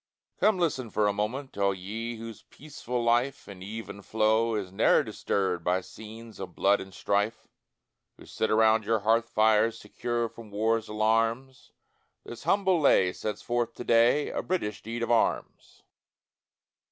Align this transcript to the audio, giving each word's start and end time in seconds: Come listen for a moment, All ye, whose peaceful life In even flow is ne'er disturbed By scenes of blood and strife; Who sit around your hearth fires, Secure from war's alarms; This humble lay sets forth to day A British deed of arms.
Come 0.39 0.57
listen 0.57 0.89
for 0.89 1.07
a 1.07 1.13
moment, 1.13 1.59
All 1.59 1.75
ye, 1.75 2.15
whose 2.15 2.41
peaceful 2.41 3.03
life 3.03 3.47
In 3.47 3.61
even 3.61 4.01
flow 4.01 4.55
is 4.55 4.71
ne'er 4.71 5.03
disturbed 5.03 5.63
By 5.63 5.81
scenes 5.81 6.39
of 6.39 6.55
blood 6.55 6.81
and 6.81 6.91
strife; 6.91 7.47
Who 8.17 8.25
sit 8.25 8.49
around 8.49 8.83
your 8.83 9.01
hearth 9.01 9.29
fires, 9.29 9.77
Secure 9.77 10.27
from 10.27 10.49
war's 10.49 10.87
alarms; 10.87 11.71
This 12.25 12.45
humble 12.45 12.79
lay 12.81 13.13
sets 13.13 13.43
forth 13.43 13.75
to 13.75 13.83
day 13.83 14.31
A 14.31 14.41
British 14.41 14.81
deed 14.81 15.03
of 15.03 15.11
arms. 15.11 15.83